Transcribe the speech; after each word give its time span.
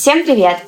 Всем 0.00 0.24
привет! 0.24 0.58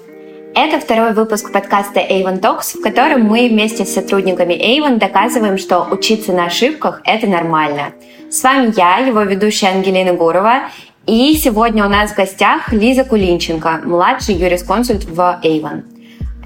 Это 0.56 0.80
второй 0.80 1.12
выпуск 1.12 1.52
подкаста 1.52 2.00
Avon 2.00 2.40
Talks, 2.40 2.76
в 2.76 2.82
котором 2.82 3.26
мы 3.26 3.48
вместе 3.48 3.84
с 3.84 3.94
сотрудниками 3.94 4.54
Avon 4.54 4.98
доказываем, 4.98 5.56
что 5.56 5.86
учиться 5.88 6.32
на 6.32 6.46
ошибках– 6.46 7.00
это 7.04 7.28
нормально. 7.28 7.92
С 8.28 8.42
вами 8.42 8.74
я, 8.76 8.98
его 8.98 9.22
ведущая 9.22 9.68
Ангелина 9.68 10.14
Гурова, 10.14 10.62
и 11.06 11.36
сегодня 11.36 11.86
у 11.86 11.88
нас 11.88 12.10
в 12.10 12.16
гостях 12.16 12.72
Лиза 12.72 13.04
Кулинченко, 13.04 13.82
младший 13.84 14.34
юрисконсульт 14.34 15.04
в 15.04 15.20
Avon. 15.44 15.84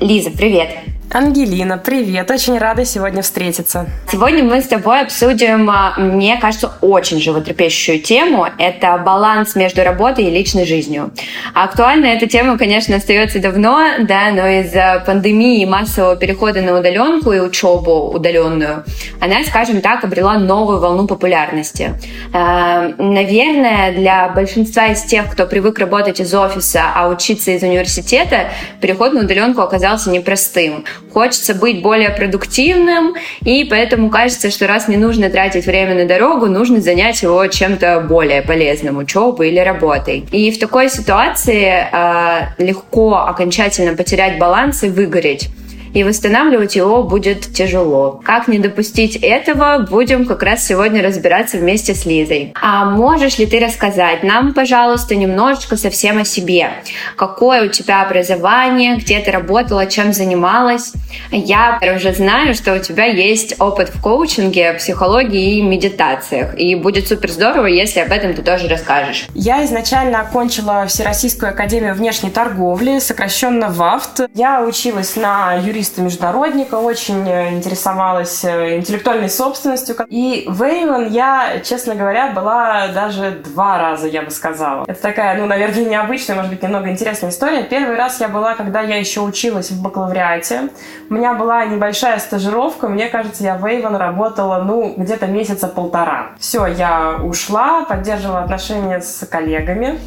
Лиза, 0.01 0.31
привет! 0.31 0.94
Ангелина, 1.11 1.79
привет! 1.79 2.29
Очень 2.31 2.59
рада 2.59 2.85
сегодня 2.85 3.23
встретиться. 3.23 3.87
Сегодня 4.11 4.43
мы 4.43 4.61
с 4.61 4.67
тобой 4.67 5.03
обсудим, 5.03 5.71
а, 5.71 5.95
мне 5.97 6.37
кажется, 6.41 6.73
очень 6.81 7.21
животрепещущую 7.21 8.01
тему. 8.01 8.47
Это 8.59 8.99
баланс 8.99 9.55
между 9.55 9.85
работой 9.85 10.25
и 10.25 10.31
личной 10.31 10.67
жизнью. 10.67 11.13
Актуальна 11.55 12.07
эта 12.07 12.27
тема, 12.27 12.59
конечно, 12.59 12.97
остается 12.97 13.39
давно, 13.39 13.81
да, 14.01 14.33
но 14.33 14.47
из-за 14.61 15.05
пандемии 15.07 15.63
и 15.63 15.67
массового 15.67 16.17
перехода 16.17 16.63
на 16.63 16.79
удаленку 16.79 17.33
и 17.33 17.39
учебу 17.39 18.11
удаленную, 18.13 18.85
она, 19.21 19.45
скажем 19.45 19.83
так, 19.83 20.03
обрела 20.03 20.39
новую 20.39 20.81
волну 20.81 21.07
популярности. 21.07 21.95
А, 22.33 22.89
наверное, 22.99 23.93
для 23.93 24.29
большинства 24.31 24.87
из 24.87 25.03
тех, 25.03 25.31
кто 25.31 25.47
привык 25.47 25.79
работать 25.79 26.19
из 26.21 26.35
офиса, 26.35 26.83
а 26.93 27.09
учиться 27.09 27.53
из 27.53 27.63
университета, 27.63 28.51
переход 28.81 29.13
на 29.13 29.21
удаленку 29.21 29.61
оказался 29.61 30.11
непростым 30.11 30.85
хочется 31.13 31.55
быть 31.55 31.83
более 31.83 32.11
продуктивным, 32.11 33.15
и 33.45 33.65
поэтому 33.65 34.11
кажется, 34.11 34.51
что 34.51 34.67
раз 34.67 34.89
не 34.89 34.97
нужно 34.97 35.31
тратить 35.31 35.67
время 35.67 35.95
на 35.95 36.07
дорогу, 36.07 36.47
нужно 36.47 36.81
занять 36.81 37.23
его 37.23 37.47
чем-то 37.47 38.01
более 38.09 38.43
полезным, 38.43 38.99
учебой 38.99 39.51
или 39.51 39.61
работой. 39.61 40.25
И 40.33 40.51
в 40.51 40.59
такой 40.59 40.89
ситуации 40.89 41.87
э, 41.91 42.41
легко 42.59 43.17
окончательно 43.17 43.97
потерять 43.97 44.39
баланс 44.39 44.83
и 44.83 44.89
выгореть 44.89 45.49
и 45.95 46.05
восстанавливать 46.05 46.77
его 46.77 47.03
будет 47.05 47.55
тяжело. 47.55 48.21
Как 48.25 48.49
не 48.49 48.59
допустить 48.59 49.17
этого, 49.17 49.87
будем 49.89 50.27
как 50.27 50.43
раз 50.43 50.67
сегодня 50.67 51.03
разбираться 51.03 51.57
вместе 51.57 51.95
с 51.95 52.05
Лизой. 52.05 52.53
А 52.61 52.85
можешь 52.85 53.39
ли 53.39 53.47
ты 53.47 53.61
рассказать 53.61 54.23
нам, 54.25 54.53
пожалуйста, 54.53 55.15
немножечко 55.15 55.77
совсем 55.77 56.19
о 56.19 56.25
себе? 56.25 56.71
Какое 57.17 57.67
у 57.67 57.69
тебя 57.69 58.03
образование, 58.03 58.97
где 58.97 59.21
ты 59.21 59.31
работала, 59.31 59.87
чем 59.87 60.13
занималась? 60.13 60.93
Я 61.31 61.79
уже 61.97 62.13
знаю, 62.13 62.55
что 62.55 62.75
у 62.75 62.79
тебя 62.81 63.05
есть 63.05 63.61
опыт 63.61 63.91
в 63.95 64.03
коучинге, 64.03 64.75
психологии 64.75 65.59
и 65.59 65.63
медитациях, 65.63 66.59
и 66.59 66.75
будет 66.75 67.07
супер 67.07 67.31
здорово, 67.31 67.67
если 67.67 68.01
об 68.01 68.11
этом 68.11 68.35
ты 68.35 68.43
тоже 68.43 68.67
расскажешь. 68.67 69.29
Я 69.35 69.65
изначально 69.65 70.21
окончила 70.21 70.87
Всероссийскую 70.87 71.51
академию 71.51 71.95
внешней 71.95 72.31
торговли, 72.31 72.99
сокращенно 72.99 73.69
ВАФТ. 73.69 74.29
Я 74.35 74.63
училась 74.63 75.15
на 75.15 75.55
юрист 75.55 75.84
юриста-международника, 75.85 76.77
очень 76.77 77.29
э, 77.29 77.51
интересовалась 77.53 78.45
э, 78.45 78.77
интеллектуальной 78.77 79.29
собственностью. 79.29 79.97
И 80.09 80.45
в 80.49 80.63
Avon 80.63 81.11
я, 81.11 81.61
честно 81.63 81.95
говоря, 81.95 82.33
была 82.33 82.89
даже 82.89 83.43
два 83.45 83.79
раза, 83.79 84.09
я 84.09 84.23
бы 84.23 84.31
сказала. 84.31 84.85
Это 84.87 85.01
такая, 85.01 85.39
ну, 85.39 85.47
наверное, 85.47 85.85
необычная, 85.85 86.37
может 86.37 86.51
быть, 86.51 86.63
немного 86.63 86.89
интересная 86.91 87.31
история. 87.31 87.63
Первый 87.65 87.97
раз 87.97 88.21
я 88.21 88.29
была, 88.29 88.55
когда 88.55 88.81
я 88.81 88.97
еще 88.97 89.21
училась 89.21 89.71
в 89.71 89.83
бакалавриате. 89.83 90.71
У 91.11 91.15
меня 91.15 91.35
была 91.35 91.65
небольшая 91.67 92.19
стажировка. 92.19 92.89
Мне 92.89 93.09
кажется, 93.09 93.45
я 93.45 93.57
в 93.57 93.65
Avon 93.65 93.97
работала, 93.97 94.63
ну, 94.63 94.95
где-то 94.97 95.27
месяца 95.27 95.69
полтора. 95.69 96.31
Все, 96.39 96.67
я 96.67 97.17
ушла, 97.23 97.85
поддерживала 97.85 98.41
отношения 98.41 99.01
с 99.01 99.27
коллегами. 99.27 99.99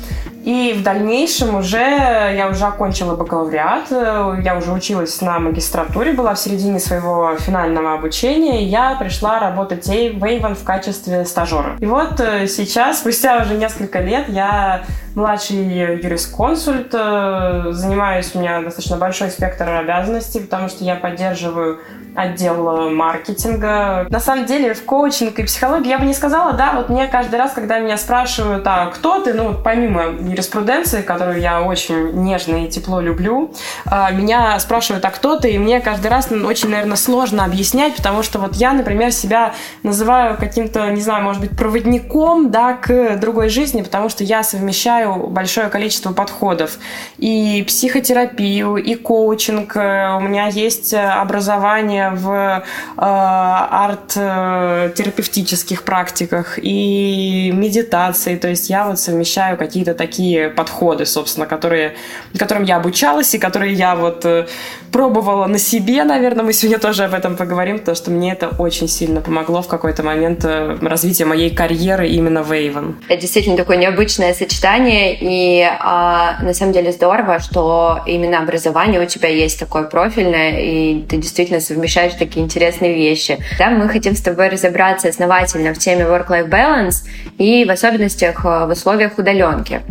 И 0.48 0.74
в 0.78 0.82
дальнейшем 0.82 1.56
уже 1.56 1.78
я 1.78 2.48
уже 2.50 2.64
окончила 2.64 3.18
бакалавриат, 3.18 3.92
я 3.92 4.56
уже 4.58 4.72
училась 4.72 5.20
на 5.20 5.40
магистратуре, 5.40 5.67
была 6.14 6.34
в 6.34 6.40
середине 6.40 6.80
своего 6.80 7.36
финального 7.38 7.94
обучения, 7.94 8.64
я 8.64 8.96
пришла 8.96 9.40
работать 9.40 9.88
Avon 9.88 10.56
в 10.56 10.64
качестве 10.64 11.26
стажера. 11.26 11.78
И 11.80 11.86
вот 11.86 12.20
э, 12.20 12.48
сейчас, 12.48 13.00
спустя 13.00 13.42
уже 13.42 13.56
несколько 13.56 14.00
лет, 14.00 14.30
я 14.30 14.84
младший 15.16 15.58
юрисконсульт, 16.02 16.94
э, 16.94 17.68
занимаюсь, 17.72 18.32
у 18.34 18.40
меня 18.40 18.62
достаточно 18.62 18.98
большой 18.98 19.30
спектр 19.30 19.70
обязанностей, 19.70 20.40
потому 20.40 20.70
что 20.70 20.84
я 20.84 20.96
поддерживаю 20.96 21.80
отдел 22.18 22.90
маркетинга. 22.90 24.08
На 24.10 24.20
самом 24.20 24.46
деле 24.46 24.74
в 24.74 24.84
коучинг 24.84 25.38
и 25.38 25.44
психологии 25.44 25.90
я 25.90 26.00
бы 26.00 26.06
не 26.06 26.16
сказала, 26.16 26.54
да, 26.54 26.74
вот 26.74 26.90
мне 26.90 27.08
каждый 27.08 27.36
раз, 27.36 27.52
когда 27.54 27.78
меня 27.78 27.96
спрашивают, 27.98 28.66
а 28.66 28.88
кто 28.88 29.22
ты, 29.22 29.34
ну, 29.36 29.54
помимо 29.64 30.06
юриспруденции, 30.06 31.02
которую 31.04 31.40
я 31.40 31.62
очень 31.62 32.14
нежно 32.24 32.66
и 32.66 32.70
тепло 32.70 33.02
люблю, 33.02 33.54
а, 33.86 34.10
меня 34.10 34.60
спрашивают, 34.60 35.06
а 35.06 35.12
кто 35.12 35.38
ты, 35.38 35.52
и 35.52 35.60
мне 35.60 35.80
каждый 35.80 36.08
раз 36.08 36.32
очень, 36.32 36.70
наверное, 36.70 36.98
сложно 36.98 37.46
объяснять, 37.46 37.96
потому 37.96 38.24
что 38.24 38.40
вот 38.40 38.56
я, 38.56 38.74
например, 38.74 39.12
себя 39.12 39.54
называю 39.84 40.38
каким-то, 40.38 40.90
не 40.90 41.02
знаю, 41.02 41.24
может 41.24 41.42
быть, 41.42 41.56
проводником, 41.56 42.50
да, 42.50 42.74
к 42.74 43.18
другой 43.18 43.50
жизни, 43.50 43.84
потому 43.84 44.10
что 44.10 44.24
я 44.24 44.42
совмещаю 44.42 45.07
большое 45.16 45.70
количество 45.70 46.14
подходов. 46.14 46.78
И 47.18 47.64
психотерапию, 47.68 48.78
и 48.78 48.96
коучинг, 48.96 49.76
у 49.76 50.20
меня 50.20 50.48
есть 50.48 50.94
образование 50.94 52.12
в 52.12 52.32
э, 52.32 52.62
арт-терапевтических 52.98 55.84
практиках 55.84 56.60
и 56.62 57.52
медитации. 57.54 58.36
То 58.36 58.48
есть 58.48 58.70
я 58.70 58.88
вот 58.88 59.00
совмещаю 59.00 59.58
какие-то 59.58 59.94
такие 59.94 60.50
подходы, 60.50 61.06
собственно, 61.06 61.46
которые, 61.46 61.96
которым 62.38 62.64
я 62.64 62.78
обучалась 62.78 63.36
и 63.36 63.40
которые 63.40 63.74
я 63.74 63.96
вот 63.96 64.26
э, 64.26 64.48
пробовала 64.92 65.48
на 65.48 65.58
себе, 65.58 66.04
наверное. 66.04 66.44
Мы 66.44 66.54
сегодня 66.54 66.80
тоже 66.80 67.04
об 67.04 67.14
этом 67.14 67.36
поговорим, 67.36 67.80
потому 67.80 67.96
что 67.96 68.12
мне 68.12 68.34
это 68.34 68.50
очень 68.58 68.88
сильно 68.88 69.22
помогло 69.22 69.62
в 69.62 69.68
какой-то 69.68 70.04
момент 70.04 70.42
э, 70.44 70.78
развития 70.82 71.26
моей 71.26 71.54
карьеры 71.54 72.08
именно 72.08 72.44
в 72.44 72.52
Avon. 72.52 72.96
Это 73.10 73.22
действительно 73.22 73.58
такое 73.58 73.78
необычное 73.78 74.34
сочетание, 74.34 74.87
и 74.90 75.68
а, 75.80 76.38
на 76.42 76.54
самом 76.54 76.74
деле 76.74 76.92
здорово, 76.92 77.40
что 77.40 78.00
именно 78.06 78.40
образование 78.40 79.02
у 79.02 79.06
тебя 79.06 79.30
есть 79.30 79.60
такое 79.60 79.84
профильное, 79.84 80.60
и 80.60 81.02
ты 81.02 81.18
действительно 81.18 81.60
совмещаешь 81.60 82.14
такие 82.14 82.44
интересные 82.44 82.94
вещи. 82.94 83.38
Да, 83.58 83.70
мы 83.70 83.90
хотим 83.90 84.16
с 84.16 84.22
тобой 84.22 84.50
разобраться 84.50 85.08
основательно 85.08 85.74
в 85.74 85.78
теме 85.78 86.04
work-life 86.04 86.50
balance 86.50 87.06
и 87.38 87.66
в 87.66 87.72
особенностях 87.72 88.46
э, 88.46 88.66
в 88.66 88.70
условиях 88.70 89.18
удаленки. 89.18 89.82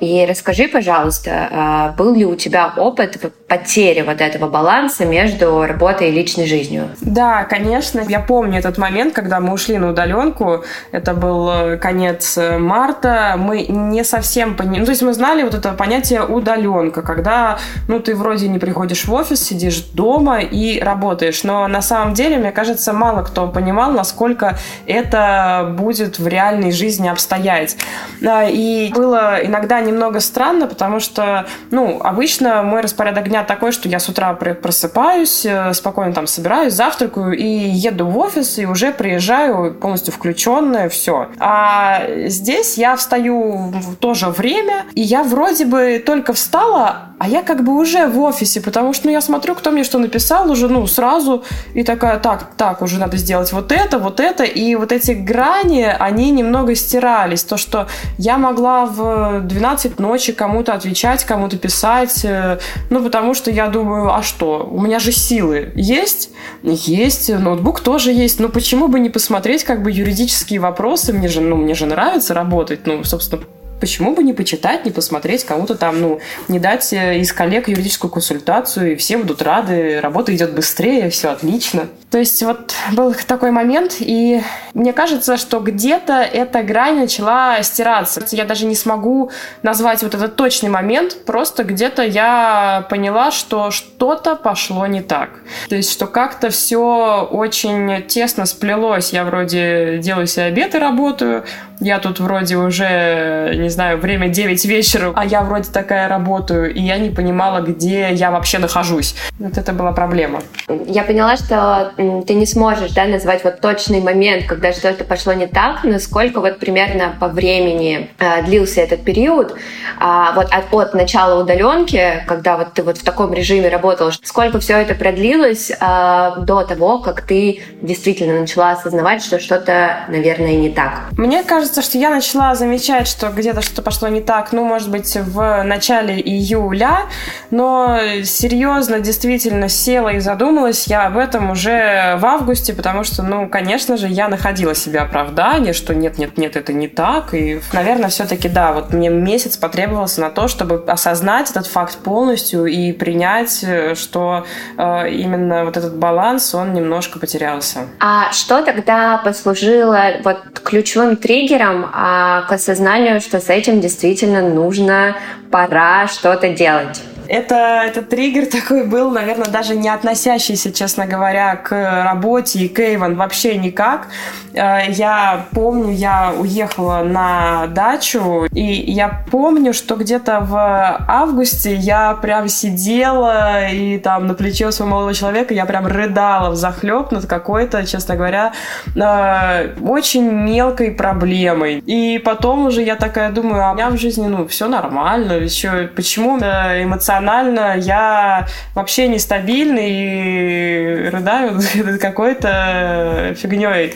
И 0.00 0.26
расскажи, 0.28 0.66
пожалуйста, 0.66 1.48
а, 1.52 1.88
был 1.92 2.14
ли 2.14 2.24
у 2.24 2.34
тебя 2.34 2.72
опыт 2.76 3.20
потери 3.46 4.00
вот 4.00 4.20
этого 4.20 4.48
баланса 4.48 5.04
между 5.04 5.64
работой 5.64 6.08
и 6.08 6.10
личной 6.10 6.46
жизнью? 6.46 6.88
Да, 7.00 7.44
конечно. 7.44 8.02
Я 8.08 8.18
помню 8.18 8.58
этот 8.58 8.78
момент, 8.78 9.14
когда 9.14 9.38
мы 9.38 9.52
ушли 9.52 9.78
на 9.78 9.90
удаленку. 9.90 10.64
Это 10.90 11.14
был 11.14 11.50
э, 11.50 11.76
конец 11.76 12.36
э, 12.36 12.58
марта. 12.58 13.36
Мы 13.38 13.66
не 13.68 14.02
совсем 14.02 14.41
понимали... 14.46 14.80
Ну, 14.80 14.84
то 14.84 14.90
есть 14.90 15.02
мы 15.02 15.14
знали 15.14 15.42
вот 15.42 15.54
это 15.54 15.72
понятие 15.72 16.24
удаленка, 16.24 17.02
когда, 17.02 17.58
ну, 17.88 18.00
ты 18.00 18.14
вроде 18.14 18.48
не 18.48 18.58
приходишь 18.58 19.04
в 19.04 19.12
офис, 19.12 19.42
сидишь 19.42 19.80
дома 19.92 20.40
и 20.40 20.80
работаешь. 20.80 21.44
Но 21.44 21.68
на 21.68 21.82
самом 21.82 22.14
деле, 22.14 22.38
мне 22.38 22.50
кажется, 22.50 22.92
мало 22.92 23.22
кто 23.22 23.46
понимал, 23.46 23.92
насколько 23.92 24.58
это 24.86 25.74
будет 25.78 26.18
в 26.18 26.26
реальной 26.26 26.72
жизни 26.72 27.08
обстоять. 27.08 27.76
И 28.20 28.92
было 28.94 29.38
иногда 29.42 29.80
не 29.80 29.92
немного 29.92 30.20
странно, 30.20 30.66
потому 30.66 31.00
что, 31.00 31.46
ну, 31.70 32.00
обычно 32.02 32.62
мой 32.62 32.80
распорядок 32.80 33.28
дня 33.28 33.44
такой, 33.44 33.72
что 33.72 33.88
я 33.88 34.00
с 34.00 34.08
утра 34.08 34.32
просыпаюсь, 34.34 35.44
э, 35.44 35.72
спокойно 35.74 36.12
там 36.12 36.26
собираюсь, 36.26 36.72
завтракаю 36.72 37.32
и 37.32 37.44
еду 37.44 38.06
в 38.06 38.18
офис, 38.18 38.58
и 38.58 38.66
уже 38.66 38.92
приезжаю 38.92 39.74
полностью 39.74 40.12
включенная, 40.12 40.88
все. 40.88 41.28
А 41.38 42.02
здесь 42.26 42.78
я 42.78 42.96
встаю 42.96 43.70
в 43.70 43.96
то 43.96 44.14
же 44.14 44.30
время, 44.32 44.86
и 44.94 45.00
я 45.00 45.22
вроде 45.22 45.64
бы 45.64 46.02
только 46.04 46.32
встала, 46.32 47.12
а 47.22 47.28
я 47.28 47.42
как 47.44 47.62
бы 47.62 47.76
уже 47.76 48.08
в 48.08 48.18
офисе, 48.18 48.60
потому 48.60 48.92
что 48.92 49.06
ну, 49.06 49.12
я 49.12 49.20
смотрю, 49.20 49.54
кто 49.54 49.70
мне 49.70 49.84
что 49.84 49.98
написал 49.98 50.50
уже, 50.50 50.66
ну, 50.66 50.84
сразу, 50.88 51.44
и 51.72 51.84
такая, 51.84 52.18
так, 52.18 52.54
так, 52.56 52.82
уже 52.82 52.98
надо 52.98 53.16
сделать 53.16 53.52
вот 53.52 53.70
это, 53.70 54.00
вот 54.00 54.18
это, 54.18 54.42
и 54.42 54.74
вот 54.74 54.90
эти 54.90 55.12
грани, 55.12 55.86
они 56.00 56.32
немного 56.32 56.74
стирались. 56.74 57.44
То, 57.44 57.56
что 57.56 57.86
я 58.18 58.38
могла 58.38 58.86
в 58.86 59.42
12 59.42 60.00
ночи 60.00 60.32
кому-то 60.32 60.74
отвечать, 60.74 61.24
кому-то 61.24 61.58
писать, 61.58 62.24
э, 62.24 62.58
ну, 62.90 63.00
потому 63.04 63.34
что 63.34 63.52
я 63.52 63.68
думаю, 63.68 64.12
а 64.12 64.24
что, 64.24 64.68
у 64.68 64.80
меня 64.80 64.98
же 64.98 65.12
силы 65.12 65.70
есть? 65.76 66.30
Есть, 66.64 67.28
ноутбук 67.28 67.80
тоже 67.80 68.10
есть, 68.10 68.40
ну, 68.40 68.48
почему 68.48 68.88
бы 68.88 68.98
не 68.98 69.10
посмотреть, 69.10 69.62
как 69.62 69.84
бы, 69.84 69.92
юридические 69.92 70.58
вопросы, 70.58 71.12
мне 71.12 71.28
же, 71.28 71.40
ну, 71.40 71.54
мне 71.54 71.74
же 71.74 71.86
нравится 71.86 72.34
работать, 72.34 72.84
ну, 72.84 73.04
собственно, 73.04 73.42
почему 73.82 74.14
бы 74.14 74.22
не 74.22 74.32
почитать, 74.32 74.84
не 74.84 74.92
посмотреть 74.92 75.42
кому-то 75.42 75.74
там, 75.74 76.00
ну, 76.00 76.20
не 76.46 76.60
дать 76.60 76.92
э, 76.92 77.18
из 77.18 77.32
коллег 77.32 77.66
юридическую 77.66 78.12
консультацию, 78.12 78.92
и 78.92 78.94
все 78.94 79.16
будут 79.16 79.42
рады, 79.42 80.00
работа 80.00 80.32
идет 80.32 80.54
быстрее, 80.54 81.10
все 81.10 81.30
отлично. 81.30 81.88
То 82.12 82.18
есть 82.18 82.40
вот 82.44 82.74
был 82.92 83.12
такой 83.26 83.50
момент, 83.50 83.96
и 83.98 84.40
мне 84.72 84.92
кажется, 84.92 85.36
что 85.36 85.58
где-то 85.58 86.12
эта 86.12 86.62
грань 86.62 87.00
начала 87.00 87.60
стираться. 87.64 88.22
Я 88.30 88.44
даже 88.44 88.66
не 88.66 88.76
смогу 88.76 89.32
назвать 89.64 90.04
вот 90.04 90.14
этот 90.14 90.36
точный 90.36 90.68
момент, 90.68 91.24
просто 91.24 91.64
где-то 91.64 92.04
я 92.04 92.86
поняла, 92.88 93.32
что 93.32 93.72
что-то 93.72 94.36
пошло 94.36 94.86
не 94.86 95.02
так. 95.02 95.30
То 95.68 95.74
есть, 95.74 95.90
что 95.90 96.06
как-то 96.06 96.50
все 96.50 97.26
очень 97.28 98.06
тесно 98.06 98.46
сплелось. 98.46 99.12
Я 99.12 99.24
вроде 99.24 99.98
делаю 99.98 100.28
себе 100.28 100.44
обед 100.44 100.76
и 100.76 100.78
работаю, 100.78 101.44
я 101.82 101.98
тут 101.98 102.20
вроде 102.20 102.56
уже, 102.56 103.54
не 103.56 103.68
знаю, 103.68 103.98
время 103.98 104.28
9 104.28 104.64
вечера, 104.64 105.12
а 105.16 105.24
я 105.24 105.42
вроде 105.42 105.70
такая 105.70 106.08
работаю, 106.08 106.72
и 106.72 106.80
я 106.80 106.98
не 106.98 107.10
понимала, 107.10 107.60
где 107.60 108.12
я 108.12 108.30
вообще 108.30 108.58
нахожусь. 108.58 109.14
Вот 109.38 109.58
это 109.58 109.72
была 109.72 109.92
проблема. 109.92 110.42
Я 110.86 111.02
поняла, 111.02 111.36
что 111.36 111.92
ты 111.96 112.34
не 112.34 112.46
сможешь 112.46 112.92
да, 112.92 113.04
назвать 113.06 113.42
вот 113.44 113.60
точный 113.60 114.00
момент, 114.00 114.46
когда 114.46 114.72
что-то 114.72 115.04
пошло 115.04 115.32
не 115.32 115.46
так, 115.46 115.82
но 115.82 115.98
сколько 115.98 116.40
вот 116.40 116.58
примерно 116.58 117.14
по 117.18 117.28
времени 117.28 118.10
э, 118.18 118.42
длился 118.44 118.80
этот 118.80 119.04
период, 119.04 119.52
э, 119.52 120.24
вот 120.34 120.52
от, 120.52 120.72
от 120.72 120.94
начала 120.94 121.42
удаленки, 121.42 122.24
когда 122.28 122.56
вот 122.56 122.74
ты 122.74 122.82
вот 122.82 122.98
в 122.98 123.04
таком 123.04 123.32
режиме 123.32 123.68
работал, 123.68 124.12
сколько 124.22 124.60
все 124.60 124.78
это 124.78 124.94
продлилось 124.94 125.70
э, 125.70 126.30
до 126.38 126.62
того, 126.62 127.00
как 127.00 127.22
ты 127.22 127.62
действительно 127.80 128.40
начала 128.40 128.72
осознавать, 128.72 129.24
что 129.24 129.40
что-то, 129.40 130.04
наверное, 130.08 130.54
не 130.54 130.70
так? 130.70 131.08
Мне 131.16 131.42
кажется, 131.42 131.71
кажется, 131.72 131.90
что 131.90 131.98
я 131.98 132.10
начала 132.10 132.54
замечать, 132.54 133.08
что 133.08 133.30
где-то 133.30 133.62
что-то 133.62 133.80
пошло 133.80 134.08
не 134.08 134.20
так, 134.20 134.52
ну, 134.52 134.62
может 134.62 134.90
быть, 134.90 135.16
в 135.16 135.62
начале 135.62 136.20
июля, 136.20 137.06
но 137.50 137.98
серьезно, 138.24 139.00
действительно 139.00 139.70
села 139.70 140.10
и 140.10 140.20
задумалась 140.20 140.86
я 140.86 141.06
об 141.06 141.16
этом 141.16 141.50
уже 141.50 142.16
в 142.18 142.26
августе, 142.26 142.74
потому 142.74 143.04
что, 143.04 143.22
ну, 143.22 143.48
конечно 143.48 143.96
же, 143.96 144.08
я 144.08 144.28
находила 144.28 144.74
себе 144.74 144.98
оправдание, 144.98 145.72
что 145.72 145.94
нет-нет-нет, 145.94 146.56
это 146.56 146.74
не 146.74 146.88
так, 146.88 147.32
и, 147.32 147.62
наверное, 147.72 148.10
все-таки, 148.10 148.50
да, 148.50 148.72
вот 148.72 148.92
мне 148.92 149.08
месяц 149.08 149.56
потребовался 149.56 150.20
на 150.20 150.28
то, 150.28 150.48
чтобы 150.48 150.84
осознать 150.86 151.50
этот 151.50 151.66
факт 151.66 151.96
полностью 151.96 152.66
и 152.66 152.92
принять, 152.92 153.64
что 153.94 154.44
э, 154.76 155.10
именно 155.10 155.64
вот 155.64 155.78
этот 155.78 155.96
баланс, 155.96 156.54
он 156.54 156.74
немножко 156.74 157.18
потерялся. 157.18 157.86
А 157.98 158.30
что 158.32 158.62
тогда 158.62 159.22
послужило 159.24 160.20
вот 160.22 160.60
ключевым 160.62 161.16
триггером 161.16 161.61
триггером 161.62 161.90
а, 161.92 162.42
к 162.42 162.52
осознанию, 162.52 163.20
что 163.20 163.40
с 163.40 163.48
этим 163.48 163.80
действительно 163.80 164.42
нужно, 164.42 165.16
пора 165.50 166.08
что-то 166.08 166.48
делать. 166.48 167.00
Это, 167.28 167.82
это 167.86 168.02
триггер 168.02 168.46
такой 168.46 168.84
был, 168.86 169.10
наверное, 169.10 169.48
даже 169.48 169.76
не 169.76 169.88
относящийся, 169.88 170.72
честно 170.72 171.06
говоря, 171.06 171.56
к 171.56 172.04
работе 172.04 172.60
и 172.60 172.68
к 172.68 172.78
Эйвен 172.80 173.16
вообще 173.16 173.56
никак. 173.56 174.08
Э, 174.54 174.80
я 174.88 175.46
помню, 175.52 175.92
я 175.92 176.32
уехала 176.36 177.02
на 177.04 177.66
дачу, 177.68 178.46
и 178.52 178.62
я 178.62 179.24
помню, 179.30 179.72
что 179.72 179.96
где-то 179.96 180.40
в 180.40 181.04
августе 181.08 181.74
я 181.74 182.14
прям 182.14 182.48
сидела 182.48 183.68
и 183.68 183.98
там 183.98 184.26
на 184.26 184.34
плече 184.34 184.66
у 184.68 184.72
своего 184.72 184.94
молодого 184.94 185.14
человека 185.14 185.54
я 185.54 185.64
прям 185.66 185.86
рыдала 185.86 186.50
в 186.50 186.56
захлеб 186.56 187.12
над 187.12 187.26
какой-то, 187.26 187.86
честно 187.86 188.16
говоря, 188.16 188.52
э, 188.96 189.74
очень 189.80 190.30
мелкой 190.30 190.90
проблемой. 190.90 191.78
И 191.86 192.18
потом 192.18 192.66
уже 192.66 192.82
я 192.82 192.96
такая 192.96 193.30
думаю, 193.30 193.64
а 193.64 193.72
у 193.72 193.74
меня 193.74 193.90
в 193.90 193.96
жизни, 193.96 194.26
ну, 194.26 194.46
все 194.46 194.68
нормально, 194.68 195.34
еще 195.34 195.88
почему 195.94 196.38
эмоционально 196.38 197.11
эмоционально 197.18 197.76
я 197.78 198.46
вообще 198.74 199.08
нестабильный 199.08 199.90
и 199.90 201.08
рыдаю 201.10 201.60
какой-то 202.00 203.34
фигней. 203.36 203.94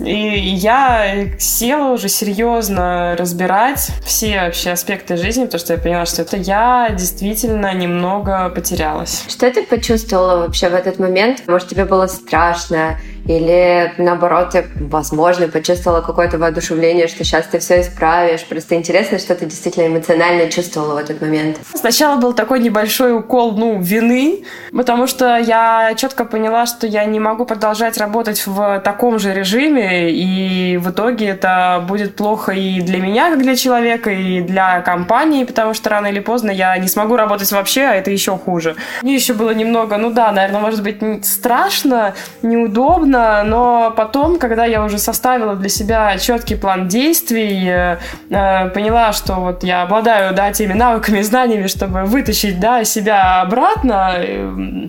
И 0.00 0.14
я 0.14 1.26
села 1.40 1.92
уже 1.92 2.08
серьезно 2.08 3.16
разбирать 3.18 3.90
все 4.04 4.42
вообще 4.42 4.70
аспекты 4.70 5.16
жизни, 5.16 5.44
потому 5.44 5.58
что 5.58 5.72
я 5.72 5.78
поняла, 5.80 6.06
что 6.06 6.22
это 6.22 6.36
я 6.36 6.90
действительно 6.96 7.74
немного 7.74 8.48
потерялась. 8.50 9.24
Что 9.28 9.50
ты 9.50 9.64
почувствовала 9.64 10.42
вообще 10.42 10.68
в 10.68 10.74
этот 10.74 11.00
момент? 11.00 11.42
Может, 11.48 11.68
тебе 11.68 11.84
было 11.84 12.06
страшно? 12.06 12.96
Или 13.28 13.92
наоборот, 13.98 14.50
ты, 14.50 14.66
возможно, 14.80 15.48
почувствовала 15.48 16.00
какое-то 16.00 16.38
воодушевление, 16.38 17.08
что 17.08 17.24
сейчас 17.24 17.46
ты 17.46 17.58
все 17.58 17.82
исправишь. 17.82 18.44
Просто 18.44 18.74
интересно, 18.74 19.18
что 19.18 19.34
ты 19.34 19.44
действительно 19.44 19.86
эмоционально 19.86 20.48
чувствовала 20.50 20.94
в 20.94 20.96
этот 20.96 21.20
момент. 21.20 21.58
Сначала 21.74 22.16
был 22.16 22.32
такой 22.32 22.60
небольшой 22.60 23.14
укол, 23.14 23.52
ну, 23.52 23.80
вины, 23.80 24.44
потому 24.72 25.06
что 25.06 25.36
я 25.36 25.92
четко 25.94 26.24
поняла, 26.24 26.64
что 26.64 26.86
я 26.86 27.04
не 27.04 27.20
могу 27.20 27.44
продолжать 27.44 27.98
работать 27.98 28.46
в 28.46 28.80
таком 28.82 29.18
же 29.18 29.34
режиме, 29.34 30.10
и 30.10 30.78
в 30.78 30.90
итоге 30.90 31.26
это 31.26 31.84
будет 31.86 32.16
плохо 32.16 32.52
и 32.52 32.80
для 32.80 32.98
меня, 32.98 33.30
как 33.30 33.42
для 33.42 33.56
человека, 33.56 34.10
и 34.10 34.40
для 34.40 34.80
компании, 34.80 35.44
потому 35.44 35.74
что 35.74 35.90
рано 35.90 36.06
или 36.06 36.20
поздно 36.20 36.50
я 36.50 36.78
не 36.78 36.88
смогу 36.88 37.16
работать 37.16 37.52
вообще, 37.52 37.82
а 37.82 37.94
это 37.94 38.10
еще 38.10 38.38
хуже. 38.38 38.76
Мне 39.02 39.14
еще 39.14 39.34
было 39.34 39.50
немного, 39.50 39.98
ну 39.98 40.10
да, 40.10 40.32
наверное, 40.32 40.60
может 40.60 40.82
быть, 40.82 41.26
страшно, 41.26 42.14
неудобно, 42.40 43.17
трудно, 43.18 43.42
но 43.44 43.92
потом, 43.96 44.38
когда 44.38 44.64
я 44.64 44.84
уже 44.84 44.98
составила 44.98 45.54
для 45.54 45.68
себя 45.68 46.16
четкий 46.18 46.56
план 46.56 46.88
действий, 46.88 47.68
э, 47.68 47.98
э, 48.30 48.68
поняла, 48.70 49.12
что 49.12 49.34
вот 49.34 49.64
я 49.64 49.82
обладаю, 49.82 50.34
да, 50.34 50.52
теми 50.52 50.74
навыками, 50.74 51.22
знаниями, 51.22 51.66
чтобы 51.66 52.04
вытащить, 52.04 52.60
да, 52.60 52.84
себя 52.84 53.40
обратно, 53.40 54.14
э, 54.16 54.88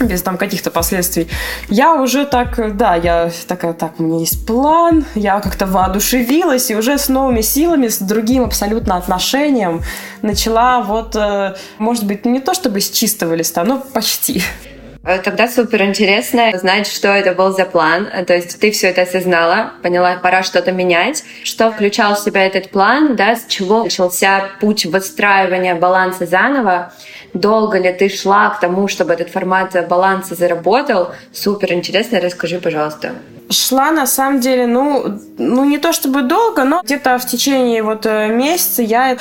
без 0.00 0.22
там 0.22 0.36
каких-то 0.36 0.70
последствий, 0.70 1.28
я 1.68 1.94
уже 1.94 2.26
так, 2.26 2.76
да, 2.76 2.96
я 2.96 3.30
такая, 3.46 3.72
так, 3.72 3.92
у 3.98 4.02
меня 4.02 4.18
есть 4.18 4.46
план, 4.46 5.04
я 5.14 5.40
как-то 5.40 5.66
воодушевилась 5.66 6.70
и 6.70 6.76
уже 6.76 6.98
с 6.98 7.08
новыми 7.08 7.42
силами, 7.42 7.88
с 7.88 7.98
другим 7.98 8.42
абсолютно 8.44 8.96
отношением 8.96 9.82
начала 10.22 10.80
вот, 10.80 11.16
может 11.78 12.06
быть, 12.06 12.26
не 12.26 12.40
то 12.40 12.54
чтобы 12.54 12.80
с 12.80 12.90
чистого 12.90 13.34
листа, 13.34 13.64
но 13.64 13.78
почти. 13.92 14.42
Э, 15.06 15.18
тогда 15.18 15.48
супер 15.48 15.82
интересно 15.82 16.50
знать, 16.58 16.86
что 16.86 17.08
это 17.08 17.32
был 17.32 17.52
за 17.52 17.66
план. 17.66 18.08
Э, 18.12 18.24
то 18.24 18.34
есть 18.34 18.58
ты 18.58 18.70
все 18.70 18.88
это 18.88 19.02
осознала, 19.02 19.72
поняла, 19.82 20.16
пора 20.16 20.42
что-то 20.42 20.72
менять. 20.72 21.24
Что 21.42 21.70
включал 21.70 22.14
в 22.14 22.20
себя 22.20 22.46
этот 22.46 22.70
план, 22.70 23.14
да, 23.14 23.36
с 23.36 23.44
чего 23.46 23.84
начался 23.84 24.50
путь 24.60 24.86
выстраивания 24.86 25.74
баланса 25.74 26.26
заново. 26.26 26.92
Долго 27.34 27.78
ли 27.78 27.92
ты 27.92 28.08
шла 28.08 28.50
к 28.50 28.60
тому, 28.60 28.88
чтобы 28.88 29.12
этот 29.12 29.28
формат 29.28 29.76
баланса 29.88 30.34
заработал? 30.34 31.12
Супер 31.32 31.72
интересно, 31.72 32.20
расскажи, 32.20 32.58
пожалуйста. 32.58 33.12
Шла 33.50 33.90
на 33.90 34.06
самом 34.06 34.40
деле, 34.40 34.66
ну, 34.66 35.20
ну 35.38 35.64
не 35.64 35.78
то 35.78 35.92
чтобы 35.92 36.22
долго, 36.22 36.64
но 36.64 36.80
где-то 36.82 37.18
в 37.18 37.26
течение 37.26 37.82
вот 37.82 38.06
э, 38.06 38.28
месяца 38.28 38.82
я 38.82 39.12
э, 39.12 39.16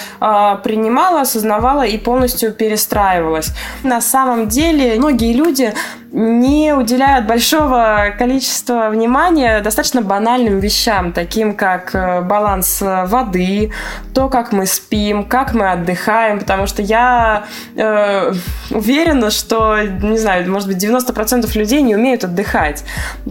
принимала, 0.64 1.22
осознавала 1.22 1.84
и 1.84 1.98
полностью 1.98 2.54
перестраивалась. 2.54 3.50
На 3.84 4.02
самом 4.02 4.48
деле 4.48 4.96
многие 4.98 5.34
люди 5.34 5.74
не 6.14 6.76
уделяют 6.76 7.26
большого 7.26 8.14
количества 8.18 8.90
внимания 8.90 9.62
достаточно 9.62 10.04
банальным 10.04 10.60
вещам, 10.60 11.12
таким 11.12 11.56
как 11.56 11.96
э, 11.96 12.22
баланс 12.22 12.84
э, 12.84 13.06
воды, 13.08 13.72
то, 14.14 14.30
как 14.30 14.52
мы 14.52 14.68
спим, 14.68 15.26
как 15.26 15.56
мы 15.56 15.72
отдыхаем, 15.72 16.40
потому 16.40 16.68
что 16.68 16.84
я 16.84 17.46
э, 17.76 18.32
уверена, 18.70 19.32
что, 19.32 19.80
не 19.82 20.20
знаю, 20.20 20.50
может 20.52 20.68
быть, 20.68 20.78
90% 20.78 21.50
людей 21.58 21.82
не 21.82 21.96
умеют 21.96 22.24
отдыхать. 22.24 22.84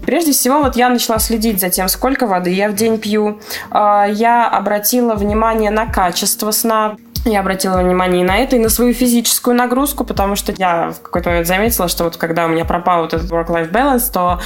Прежде 0.04 0.32
всего, 0.32 0.60
вот 0.60 0.74
я 0.74 0.88
начала 0.88 1.20
следить 1.20 1.60
за 1.60 1.70
тем, 1.70 1.86
сколько 1.86 2.26
воды 2.26 2.50
я 2.50 2.68
в 2.68 2.74
день 2.74 2.98
пью. 2.98 3.38
Э, 3.70 4.06
я 4.10 4.48
обратила 4.48 5.14
внимание 5.14 5.70
на 5.70 5.86
качество 5.86 6.50
сна, 6.50 6.96
я 7.24 7.40
обратила 7.40 7.78
внимание 7.78 8.22
и 8.22 8.24
на 8.24 8.38
это, 8.38 8.56
и 8.56 8.58
на 8.58 8.68
свою 8.68 8.92
физическую 8.94 9.56
нагрузку, 9.56 10.04
потому 10.04 10.34
что 10.34 10.52
я 10.56 10.90
в 10.90 11.02
какой-то 11.02 11.30
момент 11.30 11.46
заметила, 11.46 11.88
что 11.88 12.04
вот 12.04 12.16
когда 12.16 12.46
у 12.46 12.48
меня 12.48 12.64
пропал 12.64 13.02
вот 13.02 13.14
этот 13.14 13.30
work-life 13.30 13.70
balance, 13.70 14.12
то 14.12 14.40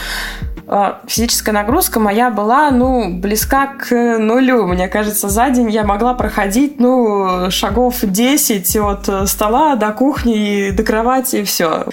э, 0.67 0.93
физическая 1.07 1.55
нагрузка 1.55 2.01
моя 2.01 2.31
была, 2.31 2.71
ну, 2.71 3.11
близка 3.19 3.67
к 3.79 4.19
нулю. 4.19 4.67
Мне 4.67 4.89
кажется, 4.89 5.29
за 5.29 5.49
день 5.49 5.71
я 5.71 5.85
могла 5.85 6.13
проходить, 6.15 6.79
ну, 6.79 7.51
шагов 7.51 8.01
10 8.03 8.77
от 8.77 9.29
стола 9.29 9.77
до 9.77 9.93
кухни 9.93 10.69
и 10.69 10.71
до 10.71 10.83
кровати, 10.83 11.37
и 11.37 11.45
все. 11.45 11.87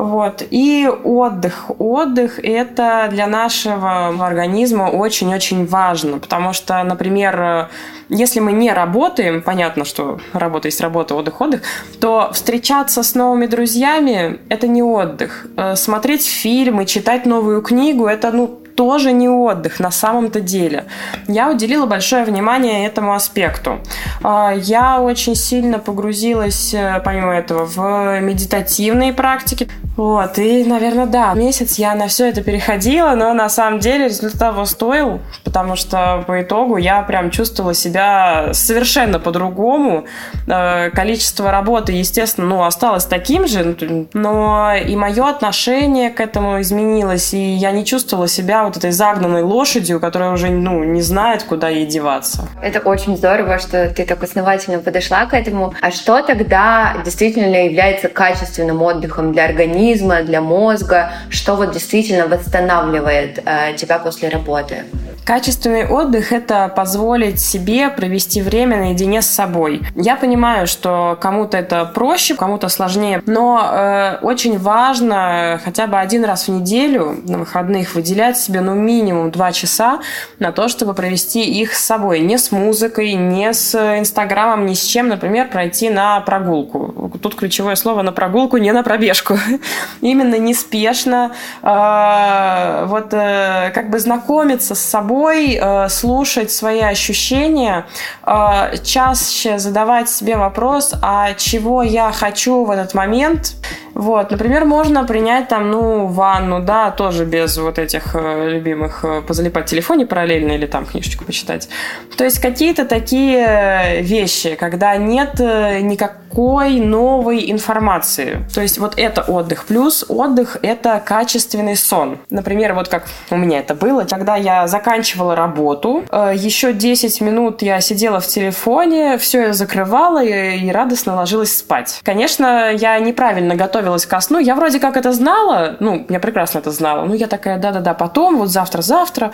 Вот. 0.00 0.42
И 0.50 0.88
отдых. 0.88 1.70
Отдых– 1.78 2.38
это 2.42 3.08
для 3.10 3.26
нашего 3.26 4.08
организма 4.26 4.84
очень-очень 4.84 5.66
важно, 5.66 6.18
потому 6.18 6.54
что, 6.54 6.82
например, 6.82 7.68
если 8.08 8.40
мы 8.40 8.52
не 8.52 8.72
работаем, 8.72 9.42
понятно, 9.42 9.84
что 9.84 10.18
работа 10.32 10.68
есть 10.68 10.80
работа, 10.80 11.14
отдых, 11.14 11.38
отдых, 11.42 11.62
то 12.00 12.30
встречаться 12.32 13.02
с 13.02 13.14
новыми 13.14 13.44
друзьями– 13.44 14.40
это 14.48 14.66
не 14.66 14.82
отдых. 14.82 15.46
Э, 15.58 15.76
смотреть 15.76 16.26
фильмы, 16.26 16.86
читать 16.86 17.26
новую 17.26 17.60
книгу– 17.60 18.06
это, 18.06 18.30
ну, 18.32 18.60
тоже 18.80 19.12
не 19.12 19.28
отдых 19.28 19.78
на 19.78 19.90
самом-то 19.90 20.40
деле. 20.40 20.86
Я 21.28 21.50
уделила 21.50 21.84
большое 21.84 22.24
внимание 22.24 22.86
этому 22.86 23.12
аспекту. 23.12 23.78
А, 24.22 24.54
я 24.56 25.02
очень 25.02 25.34
сильно 25.34 25.78
погрузилась, 25.78 26.72
э, 26.72 27.00
помимо 27.04 27.34
этого, 27.34 27.66
в 27.66 28.20
медитативные 28.20 29.12
практики. 29.12 29.68
Вот, 29.96 30.38
и, 30.38 30.64
наверное, 30.64 31.06
да, 31.06 31.34
месяц 31.34 31.78
я 31.78 31.94
на 31.94 32.06
все 32.06 32.28
это 32.28 32.42
переходила, 32.42 33.14
но 33.14 33.34
на 33.34 33.48
самом 33.48 33.80
деле 33.80 34.04
результат 34.06 34.38
того 34.38 34.64
стоил, 34.64 35.20
потому 35.44 35.76
что 35.76 36.24
по 36.26 36.40
итогу 36.42 36.76
я 36.76 37.02
прям 37.02 37.30
чувствовала 37.30 37.74
себя 37.74 38.50
совершенно 38.52 39.18
по-другому. 39.18 40.04
Э, 40.46 40.90
количество 40.90 41.50
работы, 41.50 41.92
естественно, 41.92 42.46
ну, 42.46 42.64
осталось 42.64 43.04
таким 43.04 43.46
же, 43.46 43.76
но 44.14 44.74
и 44.74 44.96
мое 44.96 45.28
отношение 45.28 46.10
к 46.10 46.20
этому 46.20 46.60
изменилось, 46.60 47.34
и 47.34 47.54
я 47.54 47.72
не 47.72 47.84
чувствовала 47.84 48.28
себя 48.28 48.64
вот 48.64 48.76
этой 48.76 48.92
загнанной 48.92 49.42
лошадью, 49.42 50.00
которая 50.00 50.30
уже, 50.30 50.50
ну, 50.50 50.84
не 50.84 51.02
знает, 51.02 51.42
куда 51.42 51.68
ей 51.68 51.86
деваться. 51.86 52.48
Это 52.62 52.78
очень 52.80 53.16
здорово, 53.16 53.58
что 53.58 53.88
ты 53.90 54.06
так 54.06 54.22
основательно 54.22 54.78
подошла 54.78 55.26
к 55.26 55.34
этому. 55.34 55.74
А 55.82 55.90
что 55.90 56.22
тогда 56.22 56.94
действительно 57.04 57.64
является 57.64 58.08
качественным 58.08 58.80
отдыхом 58.82 59.32
для 59.32 59.46
организма, 59.46 59.79
для 60.24 60.40
мозга? 60.40 61.12
Что 61.28 61.56
вот 61.56 61.72
действительно 61.72 62.26
восстанавливает 62.26 63.42
э, 63.44 63.74
тебя 63.76 63.98
после 63.98 64.28
работы? 64.28 64.84
Качественный 65.24 65.86
отдых– 65.86 66.32
это 66.32 66.68
позволить 66.74 67.38
себе 67.38 67.88
провести 67.90 68.42
время 68.42 68.78
наедине 68.78 69.22
с 69.22 69.26
собой. 69.26 69.80
Я 69.94 70.16
понимаю, 70.16 70.66
что 70.66 71.16
кому-то 71.20 71.56
это 71.56 71.84
проще, 71.84 72.34
кому-то 72.34 72.68
сложнее, 72.68 73.22
но 73.26 73.60
э, 73.62 74.18
очень 74.22 74.58
важно 74.58 75.60
хотя 75.64 75.86
бы 75.86 76.00
один 76.00 76.24
раз 76.24 76.48
в 76.48 76.50
неделю 76.50 77.16
на 77.24 77.38
выходных 77.38 77.94
выделять 77.94 78.38
себе 78.38 78.60
ну 78.60 78.74
минимум 78.74 79.30
два 79.30 79.52
часа 79.52 80.00
на 80.40 80.52
то, 80.52 80.68
чтобы 80.68 80.94
провести 80.94 81.44
их 81.44 81.74
с 81.74 81.84
собой. 81.84 82.20
Не 82.20 82.36
с 82.36 82.50
музыкой, 82.50 83.12
не 83.12 83.52
с 83.52 83.74
Инстаграмом, 83.98 84.66
ни 84.66 84.74
с 84.74 84.82
чем, 84.82 85.06
например, 85.08 85.48
пройти 85.48 85.90
на 85.90 86.20
прогулку. 86.22 87.12
Тут 87.22 87.36
ключевое 87.36 87.76
слово 87.76 88.02
на 88.02 88.10
прогулку, 88.10 88.56
не 88.56 88.72
на 88.72 88.82
пробежку. 88.82 89.38
Именно 90.00 90.36
неспешно, 90.36 91.32
э, 91.62 92.84
вот 92.86 93.12
э, 93.12 93.70
как 93.74 93.90
бы 93.90 93.98
знакомиться 93.98 94.74
с 94.74 94.80
собой 94.80 95.58
э, 95.60 95.88
слушать 95.88 96.50
свои 96.50 96.80
ощущения, 96.80 97.86
э, 98.24 98.76
чаще 98.82 99.58
задавать 99.58 100.08
себе 100.08 100.36
вопрос, 100.36 100.94
а 101.02 101.34
чего 101.34 101.82
я 101.82 102.12
хочу 102.12 102.64
в 102.64 102.70
этот 102.70 102.94
момент. 102.94 103.54
Вот, 104.00 104.30
например, 104.30 104.64
можно 104.64 105.04
принять 105.04 105.48
там, 105.48 105.70
ну, 105.70 106.06
ванну, 106.06 106.60
да, 106.60 106.90
тоже 106.90 107.26
без 107.26 107.58
вот 107.58 107.78
этих 107.78 108.14
э, 108.14 108.48
любимых 108.48 109.04
позалипать 109.26 109.66
в 109.66 109.70
телефоне 109.70 110.06
параллельно 110.06 110.52
или 110.52 110.64
там 110.66 110.86
книжечку 110.86 111.24
почитать. 111.24 111.68
То 112.16 112.24
есть 112.24 112.40
какие-то 112.40 112.86
такие 112.86 114.00
вещи, 114.00 114.54
когда 114.54 114.96
нет 114.96 115.38
никакой 115.38 116.80
новой 116.80 117.50
информации. 117.50 118.38
То 118.54 118.62
есть 118.62 118.78
вот 118.78 118.94
это 118.96 119.20
отдых. 119.22 119.66
Плюс 119.66 120.04
отдых– 120.08 120.56
это 120.62 121.02
качественный 121.04 121.76
сон. 121.76 122.18
Например, 122.30 122.72
вот 122.72 122.88
как 122.88 123.04
у 123.30 123.36
меня 123.36 123.58
это 123.58 123.74
было, 123.74 124.04
когда 124.04 124.36
я 124.36 124.66
заканчивала 124.66 125.36
работу. 125.36 126.04
Э, 126.10 126.32
Еще 126.34 126.72
10 126.72 127.20
минут 127.20 127.62
я 127.62 127.80
сидела 127.80 128.20
в 128.20 128.26
телефоне, 128.26 129.18
все 129.18 129.48
я 129.48 129.52
закрывала 129.52 130.24
и, 130.24 130.70
радостно 130.70 131.16
ложилась 131.16 131.54
спать. 131.56 132.00
Конечно, 132.02 132.70
я 132.72 132.98
неправильно 132.98 133.56
готовилась 133.90 134.06
ко 134.06 134.20
сну. 134.20 134.38
Я 134.38 134.54
вроде 134.54 134.78
как 134.78 134.96
это 134.96 135.12
знала, 135.12 135.76
ну, 135.80 136.06
я 136.08 136.20
прекрасно 136.20 136.60
это 136.60 136.70
знала. 136.70 137.04
Ну, 137.06 137.14
я 137.14 137.26
такая, 137.26 137.58
да-да-да, 137.58 137.94
потом, 137.94 138.38
вот 138.38 138.48
завтра-завтра. 138.48 139.30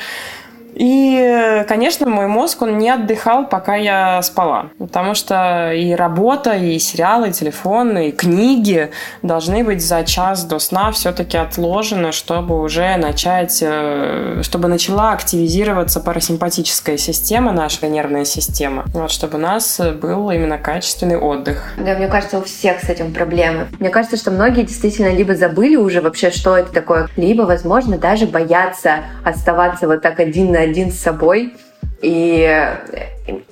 И, 0.76 1.64
конечно, 1.68 2.06
мой 2.06 2.26
мозг, 2.26 2.62
он 2.62 2.76
не 2.76 2.90
отдыхал, 2.90 3.47
пока 3.49 3.76
я 3.76 4.21
спала. 4.21 4.66
Потому 4.78 5.14
что 5.14 5.73
и 5.73 5.95
работа, 5.95 6.54
и 6.54 6.78
сериалы, 6.78 7.30
и 7.30 7.33
телефон, 7.33 7.97
и 7.97 8.11
книги 8.12 8.90
должны 9.23 9.64
быть 9.64 9.83
за 9.83 10.04
час 10.04 10.45
до 10.45 10.59
сна 10.59 10.92
все-таки 10.92 11.38
отложены, 11.38 12.12
чтобы 12.12 12.61
уже 12.61 12.97
начать, 12.97 13.59
э, 13.62 14.42
чтобы 14.42 14.68
начала 14.68 15.12
активизироваться 15.12 16.00
парасимпатическая 16.00 16.99
система, 16.99 17.52
наша 17.52 17.88
нервная 17.88 18.26
система. 18.26 18.85
Вот, 18.92 19.11
чтобы 19.11 19.38
у 19.38 19.40
нас 19.40 19.80
был 20.02 20.30
именно 20.30 20.59
качественный 20.59 21.16
отдых. 21.16 21.73
Да, 21.78 21.95
мне 21.95 22.09
кажется, 22.09 22.38
у 22.38 22.42
всех 22.42 22.80
с 22.80 22.90
этим 22.90 23.14
проблемы. 23.14 23.68
Мне 23.80 23.88
кажется, 23.88 24.18
что 24.18 24.30
многие 24.30 24.62
действительно 24.62 25.09
либо 25.09 25.35
забыли 25.35 25.76
уже 25.76 26.02
вообще, 26.02 26.30
что 26.30 26.54
это 26.54 26.71
такое, 26.71 27.09
либо, 27.16 27.42
возможно, 27.42 27.97
даже 27.97 28.26
боятся 28.26 29.04
оставаться 29.25 29.87
вот 29.87 30.02
так 30.02 30.21
один 30.21 30.52
на 30.52 30.65
один 30.66 30.90
с 30.90 30.99
собой. 30.99 31.54
И 32.02 32.46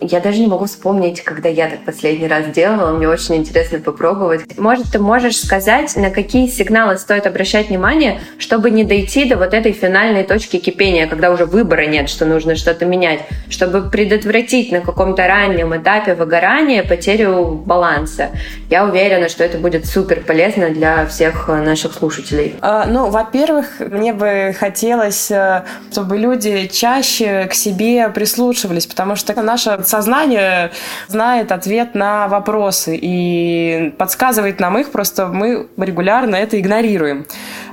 я 0.00 0.20
даже 0.20 0.40
не 0.40 0.46
могу 0.46 0.66
вспомнить, 0.66 1.22
когда 1.22 1.48
я 1.48 1.68
так 1.68 1.84
последний 1.84 2.28
раз 2.28 2.46
делала. 2.46 2.96
Мне 2.96 3.08
очень 3.08 3.36
интересно 3.36 3.78
попробовать. 3.78 4.58
Может, 4.58 4.92
ты 4.92 4.98
можешь 4.98 5.36
сказать, 5.36 5.96
на 5.96 6.10
какие 6.10 6.46
сигналы 6.46 6.98
стоит 6.98 7.26
обращать 7.26 7.68
внимание, 7.68 8.20
чтобы 8.38 8.70
не 8.70 8.84
дойти 8.84 9.24
до 9.24 9.36
вот 9.36 9.54
этой 9.54 9.72
финальной 9.72 10.24
точки 10.24 10.58
кипения, 10.58 11.06
когда 11.06 11.30
уже 11.30 11.46
выбора 11.46 11.86
нет, 11.86 12.08
что 12.08 12.24
нужно 12.24 12.54
что-то 12.56 12.86
менять, 12.86 13.20
чтобы 13.48 13.90
предотвратить 13.90 14.72
на 14.72 14.80
каком-то 14.80 15.26
раннем 15.26 15.76
этапе 15.76 16.14
выгорания 16.14 16.82
потерю 16.82 17.62
баланса. 17.64 18.30
Я 18.70 18.84
уверена, 18.84 19.28
что 19.28 19.44
это 19.44 19.58
будет 19.58 19.86
супер 19.86 20.20
полезно 20.20 20.70
для 20.70 21.06
всех 21.06 21.48
наших 21.48 21.94
слушателей. 21.94 22.54
А, 22.60 22.86
ну, 22.86 23.10
во-первых, 23.10 23.80
мне 23.80 24.12
бы 24.12 24.54
хотелось, 24.58 25.30
э, 25.30 25.64
чтобы 25.90 26.18
люди 26.18 26.66
чаще 26.66 27.46
к 27.50 27.54
себе 27.54 28.08
прислушивались, 28.08 28.86
потому 28.86 29.16
что 29.16 29.34
наш 29.42 29.63
наше 29.64 29.84
сознание 29.84 30.70
знает 31.08 31.52
ответ 31.52 31.94
на 31.94 32.28
вопросы 32.28 32.98
и 33.00 33.94
подсказывает 33.98 34.60
нам 34.60 34.78
их, 34.78 34.90
просто 34.90 35.26
мы 35.28 35.68
регулярно 35.76 36.36
это 36.36 36.60
игнорируем. 36.60 37.26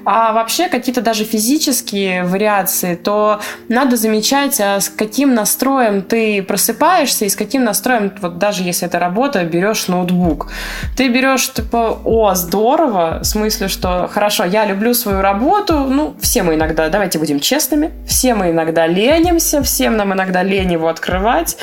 А 0.03 0.33
вообще 0.33 0.67
какие-то 0.67 1.01
даже 1.01 1.25
физические 1.25 2.23
вариации, 2.23 2.95
то 2.95 3.39
надо 3.69 3.97
замечать, 3.97 4.59
а 4.59 4.79
с 4.79 4.89
каким 4.89 5.35
настроем 5.35 6.01
ты 6.01 6.41
просыпаешься 6.41 7.25
и 7.25 7.29
с 7.29 7.35
каким 7.35 7.63
настроем, 7.63 8.11
вот 8.21 8.39
даже 8.39 8.63
если 8.63 8.87
это 8.87 8.97
работа, 8.97 9.43
берешь 9.43 9.87
ноутбук. 9.87 10.51
Ты 10.97 11.09
берешь 11.09 11.53
типа, 11.53 11.99
о, 12.03 12.33
здорово, 12.33 13.19
в 13.21 13.25
смысле, 13.25 13.67
что 13.67 14.09
хорошо, 14.11 14.43
я 14.45 14.65
люблю 14.65 14.93
свою 14.93 15.21
работу, 15.21 15.79
ну, 15.79 16.15
все 16.19 16.41
мы 16.41 16.55
иногда, 16.55 16.89
давайте 16.89 17.19
будем 17.19 17.39
честными, 17.39 17.91
все 18.07 18.33
мы 18.33 18.49
иногда 18.49 18.87
ленимся, 18.87 19.61
всем 19.61 19.97
нам 19.97 20.13
иногда 20.13 20.41
лень 20.41 20.73
его 20.73 20.87
открывать, 20.87 21.57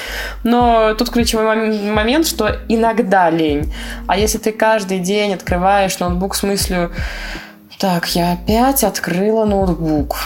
но 0.45 0.95
тут 0.95 1.11
ключевой 1.11 1.73
момент, 1.91 2.27
что 2.27 2.57
иногда 2.69 3.31
лень. 3.31 3.73
А 4.07 4.17
если 4.17 4.39
ты 4.39 4.53
каждый 4.53 4.99
день 4.99 5.35
открываешь 5.35 5.99
ноутбук 5.99 6.35
с 6.35 6.43
мыслью, 6.43 6.93
так, 7.79 8.07
я 8.09 8.33
опять 8.33 8.83
открыла 8.83 9.45
ноутбук, 9.45 10.17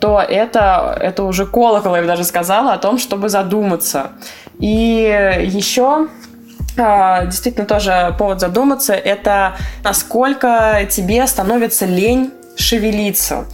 то 0.00 0.20
это, 0.20 0.96
это 1.00 1.24
уже 1.24 1.46
колокол, 1.46 1.94
я 1.94 2.02
бы 2.02 2.08
даже 2.08 2.24
сказала, 2.24 2.72
о 2.72 2.78
том, 2.78 2.98
чтобы 2.98 3.28
задуматься. 3.28 4.12
И 4.58 5.38
еще 5.44 6.08
а, 6.76 7.24
действительно 7.26 7.66
тоже 7.66 8.14
повод 8.18 8.40
задуматься, 8.40 8.94
это 8.94 9.56
насколько 9.82 10.86
тебе 10.90 11.26
становится 11.26 11.86
лень 11.86 12.32
шевелиться. 12.60 13.46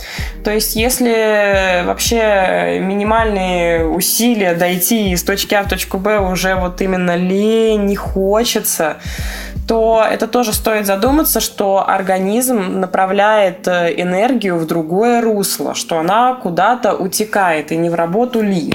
То 0.45 0.51
есть, 0.51 0.77
если 0.77 1.85
вообще 1.85 2.79
минимальные 2.81 3.87
усилия 3.87 4.55
дойти 4.55 5.11
из 5.11 5.23
точки 5.23 5.55
А 5.55 5.63
в 5.63 5.69
точку 5.69 5.99
Б 5.99 6.19
уже 6.19 6.55
вот 6.55 6.81
именно 6.81 7.17
лень, 7.17 7.85
не 7.87 7.97
хочется, 7.97 8.97
то 9.67 10.05
это 10.09 10.29
тоже 10.29 10.53
стоит 10.53 10.87
задуматься, 10.87 11.41
что 11.41 11.89
организм 11.89 12.81
направляет 12.81 13.67
э, 13.67 13.95
энергию 13.97 14.59
в 14.59 14.67
другое 14.67 15.21
русло, 15.21 15.75
что 15.75 15.99
она 15.99 16.35
куда-то 16.35 16.95
утекает, 16.95 17.73
и 17.73 17.77
не 17.77 17.91
в 17.91 17.95
работу 17.95 18.43
ли. 18.43 18.75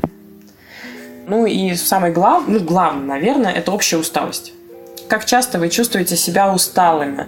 Ну 1.28 1.46
и 1.46 1.76
самое 1.76 2.12
главное, 2.12 2.60
ну 2.60 2.66
главное, 2.66 3.06
наверное, 3.06 3.54
это 3.54 3.72
общая 3.72 3.98
усталость. 3.98 4.54
Как 5.12 5.26
часто 5.26 5.60
вы 5.60 5.68
чувствуете 5.68 6.16
себя 6.16 6.54
усталыми? 6.54 7.28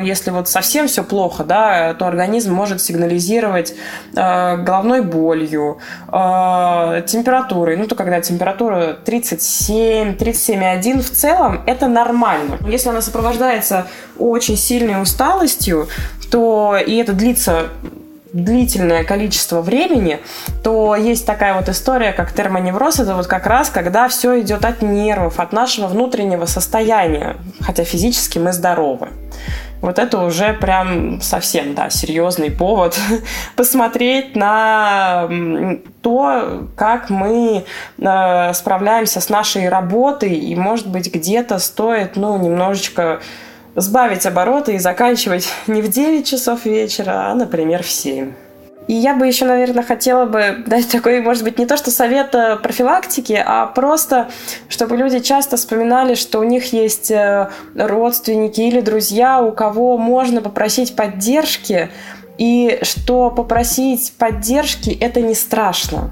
Если 0.00 0.30
вот 0.30 0.48
совсем 0.48 0.88
все 0.88 1.04
плохо, 1.04 1.44
да, 1.44 1.92
то 1.92 2.06
организм 2.06 2.54
может 2.54 2.80
сигнализировать 2.80 3.74
э, 4.16 4.56
головной 4.56 5.02
болью, 5.02 5.76
э, 6.06 7.02
температурой. 7.06 7.76
Ну, 7.76 7.86
то 7.86 7.96
когда 7.96 8.22
температура 8.22 8.96
37, 9.04 10.16
37,1 10.16 11.02
в 11.02 11.10
целом, 11.10 11.60
это 11.66 11.86
нормально. 11.86 12.56
Если 12.66 12.88
она 12.88 13.02
сопровождается 13.02 13.88
очень 14.18 14.56
сильной 14.56 15.02
усталостью, 15.02 15.88
то 16.30 16.78
и 16.78 16.96
это 16.96 17.12
длится 17.12 17.68
длительное 18.32 19.04
количество 19.04 19.62
времени, 19.62 20.20
то 20.62 20.94
есть 20.94 21.26
такая 21.26 21.54
вот 21.54 21.68
история, 21.68 22.12
как 22.12 22.32
термоневроз, 22.32 23.00
это 23.00 23.14
вот 23.14 23.26
как 23.26 23.46
раз, 23.46 23.70
когда 23.70 24.08
все 24.08 24.40
идет 24.40 24.64
от 24.64 24.82
нервов, 24.82 25.40
от 25.40 25.52
нашего 25.52 25.86
внутреннего 25.86 26.46
состояния, 26.46 27.36
хотя 27.60 27.84
физически 27.84 28.38
мы 28.38 28.52
здоровы. 28.52 29.08
вот 29.80 29.98
это 29.98 30.18
уже 30.24 30.52
прям 30.52 31.20
совсем, 31.20 31.74
да, 31.74 31.88
серьезный 31.88 32.50
повод 32.50 32.98
посмотреть 33.56 34.36
на 34.36 35.28
то, 36.02 36.66
как 36.76 37.10
мы 37.10 37.64
э, 37.98 38.52
справляемся 38.54 39.20
с 39.20 39.28
нашей 39.28 39.68
работой, 39.68 40.34
и, 40.34 40.54
может 40.54 40.88
быть, 40.88 41.12
где-то 41.12 41.58
стоит, 41.58 42.16
ну, 42.16 42.36
немножечко 42.38 43.20
сбавить 43.80 44.26
обороты 44.26 44.74
и 44.74 44.78
заканчивать 44.78 45.48
не 45.66 45.82
в 45.82 45.88
9 45.88 46.26
часов 46.26 46.64
вечера, 46.64 47.30
а, 47.30 47.34
например, 47.34 47.82
в 47.82 47.90
7. 47.90 48.32
И 48.88 48.94
я 48.94 49.14
бы 49.14 49.26
еще, 49.26 49.44
наверное, 49.44 49.82
хотела 49.82 50.24
бы 50.24 50.64
дать 50.66 50.88
такой, 50.88 51.20
может 51.20 51.44
быть, 51.44 51.58
не 51.58 51.66
то 51.66 51.76
что 51.76 51.90
совет 51.90 52.34
э, 52.34 52.56
профилактики, 52.56 53.40
а 53.44 53.66
просто, 53.66 54.28
чтобы 54.70 54.96
люди 54.96 55.20
часто 55.20 55.58
вспоминали, 55.58 56.14
что 56.14 56.40
у 56.40 56.42
них 56.42 56.72
есть 56.72 57.10
э, 57.10 57.50
родственники 57.74 58.62
или 58.62 58.80
друзья, 58.80 59.42
у 59.42 59.52
кого 59.52 59.98
можно 59.98 60.40
попросить 60.40 60.96
поддержки, 60.96 61.90
и 62.38 62.78
что 62.80 63.30
попросить 63.30 64.14
поддержки 64.18 64.96
это 64.98 65.20
не 65.20 65.34
страшно, 65.34 66.10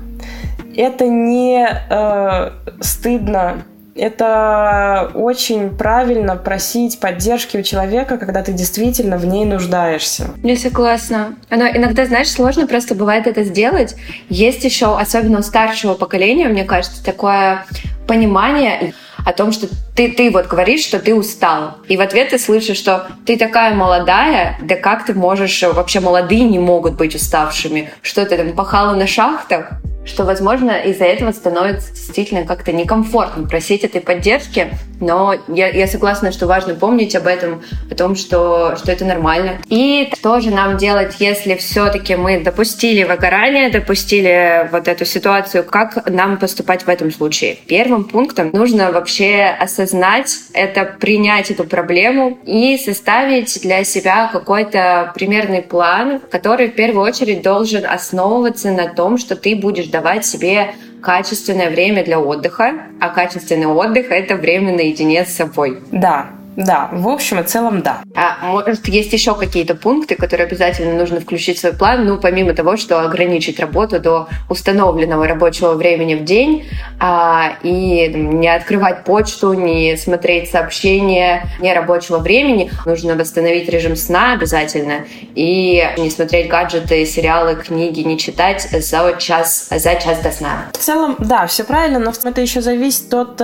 это 0.77 1.07
не 1.07 1.67
э, 1.67 2.51
стыдно, 2.83 3.65
это 3.97 5.11
очень 5.15 5.71
правильно 5.71 6.37
просить 6.37 7.01
поддержки 7.01 7.57
у 7.57 7.63
человека, 7.63 8.19
когда 8.19 8.43
ты 8.43 8.53
действительно 8.53 9.17
в 9.17 9.27
ней 9.27 9.45
нуждаешься. 9.45 10.31
Я 10.43 10.57
согласна. 10.57 11.35
Но 11.51 11.67
иногда, 11.67 12.07
знаешь, 12.07 12.31
сложно 12.31 12.67
просто 12.67 12.95
бывает 12.95 13.27
это 13.27 13.45
сделать. 13.45 13.97
Есть 14.29 14.65
еще, 14.65 14.99
особенно 14.99 15.39
у 15.39 15.43
старшего 15.43 15.95
поколения, 15.95 16.49
мне 16.49 16.65
кажется, 16.65 17.05
такое 17.05 17.65
понимание 18.07 18.95
о 19.25 19.33
том, 19.33 19.51
что 19.51 19.67
ты, 19.97 20.13
ты 20.13 20.31
вот 20.31 20.47
говоришь, 20.47 20.85
что 20.85 21.01
ты 21.01 21.13
устал. 21.13 21.79
И 21.89 21.97
в 21.97 22.01
ответ 22.01 22.31
ты 22.31 22.39
слышишь, 22.39 22.77
что 22.77 23.09
ты 23.27 23.37
такая 23.37 23.75
молодая, 23.75 24.57
да 24.63 24.77
как 24.77 25.05
ты 25.05 25.15
можешь... 25.15 25.63
Вообще 25.63 25.99
молодые 25.99 26.45
не 26.45 26.61
могут 26.61 26.95
быть 26.95 27.15
уставшими. 27.15 27.91
Что 28.03 28.25
ты 28.25 28.37
там 28.37 28.53
пахала 28.53 28.95
на 28.95 29.09
шахтах? 29.09 29.73
Что, 30.07 30.25
возможно, 30.25 30.71
из-за 30.71 31.05
этого 31.05 31.33
становится 31.33 31.93
действительно 31.93 32.45
как-то 32.45 32.73
некомфортно 32.73 33.47
просить 33.47 33.85
этой 33.85 34.01
поддержки, 34.01 34.69
но 35.01 35.35
я, 35.49 35.69
я 35.69 35.87
согласна, 35.87 36.33
что 36.33 36.47
важно 36.47 36.75
помнить 36.75 37.15
об 37.17 37.27
этом, 37.27 37.63
о 37.91 37.95
том, 37.95 38.17
что, 38.17 38.77
что 38.77 38.93
это 38.93 39.05
нормально. 39.05 39.59
И 39.69 40.11
что 40.17 40.41
же 40.41 40.51
нам 40.51 40.77
делать, 40.77 41.17
если 41.19 41.55
все-таки 41.57 42.17
мы 42.17 42.41
допустили 42.41 43.05
выгорание, 43.05 43.69
допустили 43.69 44.69
вот 44.73 44.89
эту 44.89 45.05
ситуацию, 45.05 45.65
как 45.65 46.09
нам 46.09 46.39
поступать 46.39 46.85
в 46.85 46.89
этом 46.89 47.11
случае? 47.11 47.59
Первым 47.67 48.05
пунктом 48.05 48.51
нужно 48.53 48.93
вообще 48.93 49.45
осознать 49.59 50.35
это, 50.53 50.85
принять 50.85 51.51
эту 51.51 51.65
проблему 51.65 52.39
и 52.45 52.79
составить 52.79 53.61
для 53.63 53.85
себя 53.85 54.31
какой-то 54.33 55.13
примерный 55.15 55.63
план, 55.63 56.21
который 56.31 56.69
в 56.69 56.75
первую 56.75 57.05
очередь 57.05 57.43
должен 57.43 57.85
основываться 57.85 58.71
на 58.71 58.89
том, 58.89 59.19
что 59.19 59.37
ты 59.37 59.57
будешь 59.57 59.87
давать 59.97 60.27
себе 60.27 60.75
качественное 61.01 61.71
время 61.71 62.05
для 62.05 62.21
отдыха, 62.21 62.75
а 63.01 63.09
качественный 63.09 63.67
отдых— 63.67 64.07
это 64.11 64.37
время 64.37 64.75
наедине 64.75 65.25
с 65.25 65.33
собой. 65.33 65.79
Да, 65.91 66.27
да, 66.57 66.89
в 66.91 67.07
общем 67.09 67.41
и 67.41 67.43
целом 67.43 67.83
да. 67.83 68.01
А 68.15 68.47
может, 68.47 68.89
есть 68.89 69.13
еще 69.13 69.35
какие-то 69.35 69.75
пункты, 69.75 70.15
которые 70.17 70.47
обязательно 70.47 70.95
нужно 70.99 71.21
включить 71.21 71.59
в 71.59 71.61
свой 71.61 71.75
план, 71.75 72.07
ну, 72.07 72.19
помимо 72.19 72.55
того, 72.55 72.77
что 72.79 73.01
ограничить 73.01 73.61
работу 73.61 74.01
до 74.01 74.29
установленного 74.49 75.27
рабочего 75.27 75.75
времени 75.75 76.15
в 76.15 76.25
день, 76.25 76.67
а, 76.99 77.57
и 77.63 78.09
не 78.09 78.49
открывать 78.49 79.05
почту, 79.05 79.53
не 79.53 79.97
смотреть 79.97 80.51
сообщения 80.51 81.47
не 81.61 81.73
рабочего 81.75 82.19
времени. 82.19 82.71
Нужно 82.87 83.15
восстановить 83.17 83.69
режим 83.69 83.95
сна 83.95 84.33
обязательно 84.33 85.05
и 85.35 85.87
не 85.99 86.11
смотреть 86.11 86.49
гаджеты, 86.49 87.05
сериалы, 87.05 87.57
книги, 87.57 88.01
не 88.01 88.19
читать 88.19 88.63
за 88.63 89.15
час, 89.19 89.69
за 89.71 89.95
час 89.97 90.21
до 90.21 90.33
сна. 90.33 90.67
В 90.73 90.79
целом, 90.79 91.17
да, 91.19 91.47
все 91.47 91.65
правильно, 91.65 91.99
но 91.99 92.13
это 92.25 92.41
еще 92.41 92.63
зависит 92.63 93.13
от 93.13 93.43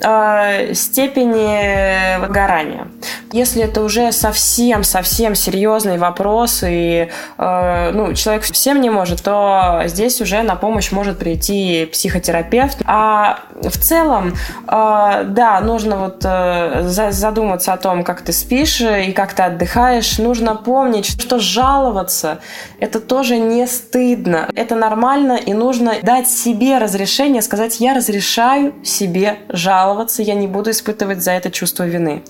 э, 0.00 0.74
степени 0.74 2.18
выгорания. 2.18 2.88
Если 3.32 3.62
это 3.62 3.82
уже 3.82 4.12
совсем-совсем 4.12 5.34
серьезный 5.34 5.98
вопрос, 5.98 6.62
и 6.66 7.08
э, 7.38 7.90
ну, 7.92 8.14
человек 8.14 8.44
совсем 8.44 8.80
не 8.80 8.90
может, 8.90 9.22
то 9.22 9.82
здесь 9.86 10.20
уже 10.20 10.42
на 10.42 10.56
помощь 10.56 10.92
может 10.92 11.18
прийти 11.18 11.88
психотерапевт. 11.92 12.78
А 12.86 13.40
в 13.54 13.78
целом, 13.78 14.34
э, 14.68 15.24
да, 15.26 15.60
нужно 15.60 15.96
вот 15.96 16.22
э, 16.24 16.82
задуматься 17.10 17.72
о 17.72 17.76
том, 17.76 18.04
как 18.04 18.22
ты 18.22 18.32
спишь 18.32 18.80
и 18.80 19.12
как 19.12 19.34
ты 19.34 19.42
отдыхаешь. 19.44 20.18
Нужно 20.18 20.54
помнить, 20.54 21.06
что 21.06 21.38
жаловаться– 21.38 22.38
это 22.80 23.00
тоже 23.00 23.38
не 23.38 23.66
стыдно. 23.66 24.48
Это 24.54 24.74
нормально, 24.74 25.34
и 25.34 25.52
нужно 25.52 25.94
дать 26.02 26.28
себе 26.28 26.78
разрешение, 26.78 27.42
сказать 27.42 27.80
«я 27.80 27.94
разрешаю 27.94 28.74
себе 28.84 29.38
жаловаться» 29.48 29.85
жаловаться, 29.86 30.22
я 30.22 30.34
не 30.34 30.46
буду 30.46 30.70
испытывать 30.70 31.22
за 31.22 31.32
это 31.32 31.50
чувство 31.50 31.84
вины. 31.84 32.22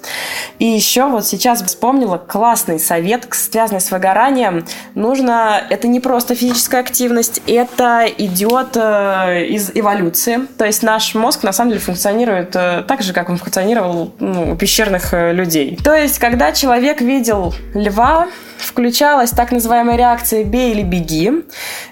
И 0.59 0.67
еще 0.67 1.09
вот 1.09 1.27
сейчас 1.27 1.63
вспомнила 1.63 2.19
классный 2.19 2.79
совет, 2.79 3.27
связанный 3.31 3.81
с 3.81 3.91
выгоранием. 3.91 4.65
Нужно, 4.95 5.63
это 5.71 5.89
не 5.89 6.01
просто 6.01 6.35
физическая 6.35 6.81
активность, 6.83 7.41
это 7.47 8.07
идет 8.19 8.77
э, 8.77 9.47
из 9.47 9.71
эволюции. 9.75 10.41
То 10.59 10.67
есть 10.67 10.83
наш 10.83 11.15
мозг 11.15 11.45
на 11.45 11.53
самом 11.53 11.71
деле 11.71 11.81
функционирует 11.81 12.55
э, 12.55 12.85
так 12.87 13.03
же, 13.03 13.13
как 13.13 13.31
он 13.31 13.39
функционировал 13.39 14.13
ну, 14.19 14.53
у 14.53 14.57
пещерных 14.57 15.15
э, 15.15 15.33
людей. 15.33 15.79
То 15.83 15.95
есть, 15.95 16.19
когда 16.19 16.53
человек 16.53 17.01
видел 17.01 17.55
льва, 17.75 18.29
включалась 18.59 19.31
так 19.31 19.53
называемая 19.53 19.97
реакция 19.97 20.45
«бей 20.45 20.73
или 20.73 20.83
беги», 20.83 21.45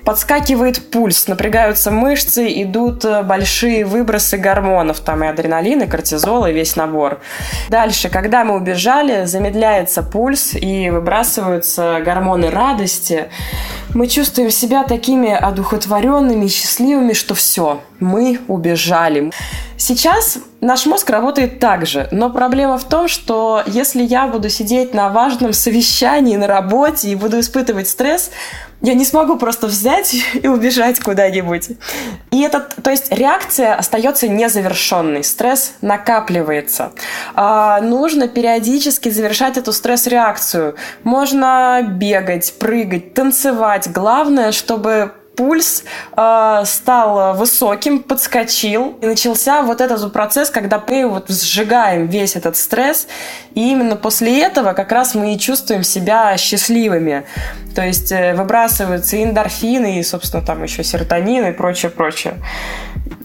подскакивает 0.05 0.91
пульс, 0.91 1.29
напрягаются 1.29 1.91
мышцы, 1.91 2.63
идут 2.63 3.05
большие 3.25 3.85
выбросы 3.85 4.39
гормонов, 4.39 5.01
там 5.01 5.25
и 5.25 5.27
адреналин, 5.27 5.54
и 5.83 5.87
кортизол, 5.87 6.47
и 6.47 6.53
весь 6.53 6.77
набор. 6.77 7.21
Дальше, 7.69 8.09
когда 8.09 8.45
мы 8.45 8.57
убежали, 8.57 9.25
замедляется 9.25 10.03
пульс 10.03 10.55
и 10.55 10.91
выбрасываются 10.91 12.01
гормоны 12.05 12.51
радости. 12.51 13.29
Мы 13.95 14.09
чувствуем 14.09 14.51
себя 14.51 14.83
такими 14.83 15.33
одухотворенными, 15.33 16.49
счастливыми, 16.49 17.13
что 17.13 17.37
все, 17.37 17.81
мы 18.01 18.41
убежали. 18.49 19.31
Сейчас 19.77 20.39
наш 20.61 20.87
мозг 20.87 21.11
работает 21.11 21.61
так 21.61 21.87
же, 21.87 22.09
но 22.11 22.29
проблема 22.31 22.77
в 22.77 22.85
том, 22.85 23.07
что 23.07 23.63
если 23.67 24.03
я 24.03 24.27
буду 24.27 24.49
сидеть 24.49 24.95
на 24.95 25.11
важном 25.11 25.53
совещании 25.53 26.37
на 26.37 26.49
работе 26.49 27.11
и 27.11 27.15
буду 27.15 27.39
испытывать 27.39 27.89
стресс, 27.89 28.31
я 28.85 28.93
не 28.93 29.05
смогу 29.07 29.37
просто 29.37 29.67
взять 29.67 30.15
и 30.35 30.47
убежать 30.47 31.01
куда-нибудь. 31.01 31.71
И 32.31 32.43
этот, 32.43 32.75
то 32.83 32.91
есть 32.91 33.11
реакция 33.11 33.75
остается 33.75 34.29
незавершенной, 34.29 35.25
стресс 35.25 35.75
накапливается. 35.81 36.93
А, 37.35 37.81
нужно 37.81 38.29
периодически 38.29 39.09
завершать 39.09 39.57
эту 39.57 39.73
стресс-реакцию. 39.73 40.77
Можно 41.03 41.81
бегать, 41.83 42.55
прыгать, 42.59 43.15
танцевать. 43.15 43.84
Главное, 43.89 44.53
чтобы 44.53 45.13
пульс 45.37 45.85
э, 46.17 46.63
стал 46.65 47.35
высоким, 47.35 48.03
подскочил, 48.03 48.99
и 49.01 49.07
начался 49.07 49.63
вот 49.63 49.81
этот 49.81 50.13
процесс, 50.13 50.51
когда 50.51 50.83
мы 50.87 51.09
вот 51.09 51.29
сжигаем 51.29 52.07
весь 52.07 52.37
этот 52.37 52.57
стресс, 52.57 53.09
и 53.55 53.71
именно 53.71 53.97
после 53.97 54.43
этого 54.43 54.73
как 54.73 54.93
раз 54.93 55.15
мы 55.15 55.35
и 55.35 55.39
чувствуем 55.39 55.83
себя 55.83 56.37
счастливыми. 56.37 57.25
То 57.75 57.85
есть 57.85 58.13
э, 58.13 58.35
выбрасываются 58.35 59.17
и 59.17 59.25
эндорфины, 59.25 59.99
и, 59.99 60.03
собственно, 60.03 60.45
там 60.45 60.63
еще 60.63 60.85
серотонин 60.85 61.47
и 61.47 61.53
прочее, 61.53 61.91
прочее. 61.91 62.35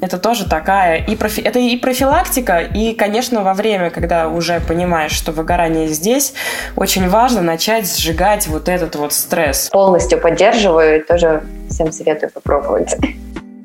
Это 0.01 0.17
тоже 0.17 0.47
такая... 0.47 0.97
И 0.97 1.15
профи... 1.15 1.41
Это 1.41 1.59
и 1.59 1.75
профилактика, 1.77 2.59
и, 2.59 2.93
конечно, 2.93 3.43
во 3.43 3.53
время, 3.53 3.89
когда 3.89 4.27
уже 4.29 4.59
понимаешь, 4.61 5.11
что 5.11 5.31
выгорание 5.31 5.87
здесь, 5.87 6.33
очень 6.75 7.09
важно 7.09 7.41
начать 7.41 7.89
сжигать 7.89 8.47
вот 8.47 8.69
этот 8.69 8.95
вот 8.95 9.13
стресс. 9.13 9.69
Полностью 9.71 10.19
поддерживаю, 10.19 11.03
тоже 11.03 11.43
всем 11.69 11.91
советую 11.91 12.31
попробовать. 12.31 12.95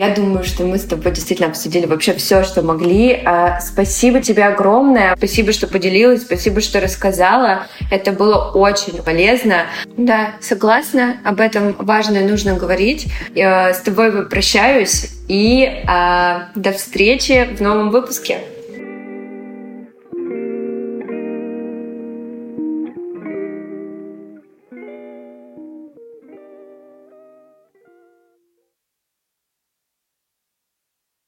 Я 0.07 0.15
думаю, 0.15 0.45
что 0.45 0.65
мы 0.65 0.77
с 0.77 0.83
тобой 0.83 1.13
действительно 1.13 1.49
обсудили 1.49 1.87
вообще 1.87 2.13
все, 2.15 2.45
что 2.45 2.61
могли. 2.61 3.23
А, 3.25 3.59
спасибо 3.61 4.21
тебе 4.21 4.45
огромное. 4.45 5.17
Спасибо, 5.17 5.53
что 5.53 5.67
поделилась. 5.67 6.23
Спасибо, 6.23 6.61
что 6.61 6.81
рассказала. 6.81 7.67
Это 7.91 8.13
было 8.13 8.51
очень 8.55 9.03
полезно. 9.03 9.67
Да, 9.97 10.33
согласна. 10.41 11.17
Об 11.25 11.41
этом 11.41 11.75
важно 11.79 12.19
и 12.19 12.25
нужно 12.25 12.55
говорить. 12.55 13.07
Я 13.35 13.73
с 13.73 13.81
тобой 13.81 14.29
прощаюсь. 14.29 15.11
И 15.27 15.83
а, 15.87 16.49
до 16.55 16.73
встречи 16.73 17.49
в 17.57 17.63
новом 17.63 17.91
выпуске. 17.91 18.41